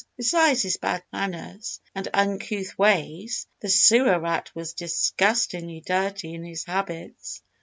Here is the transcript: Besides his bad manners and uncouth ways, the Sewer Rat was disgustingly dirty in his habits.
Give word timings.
Besides 0.17 0.63
his 0.63 0.77
bad 0.77 1.03
manners 1.13 1.79
and 1.93 2.07
uncouth 2.11 2.75
ways, 2.75 3.45
the 3.59 3.69
Sewer 3.69 4.19
Rat 4.19 4.49
was 4.55 4.73
disgustingly 4.73 5.81
dirty 5.81 6.33
in 6.33 6.43
his 6.43 6.63
habits. 6.63 7.43